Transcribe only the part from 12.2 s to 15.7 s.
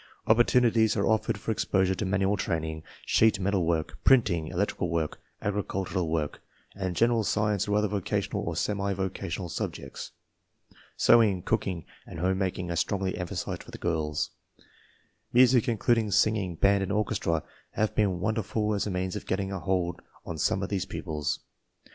\ making are strongly emphasized for the girls. Music, \